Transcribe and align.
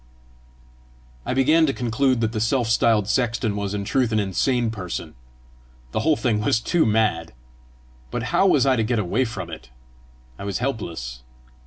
'"I 1.27 1.35
began 1.35 1.67
to 1.67 1.73
conclude 1.73 2.21
that 2.21 2.31
the 2.31 2.39
self 2.39 2.67
styled 2.69 3.07
sexton 3.07 3.55
was 3.55 3.75
in 3.75 3.85
truth 3.85 4.11
an 4.11 4.19
insane 4.19 4.71
parson: 4.71 5.13
the 5.91 5.99
whole 5.99 6.15
thing 6.15 6.41
was 6.41 6.59
too 6.59 6.87
mad! 6.87 7.33
But 8.09 8.23
how 8.33 8.47
was 8.47 8.65
I 8.65 8.75
to 8.77 8.83
get 8.83 8.97
away 8.97 9.25
from 9.25 9.51
it? 9.51 9.69
I 10.39 10.43
was 10.43 10.57
helpless! 10.57 11.21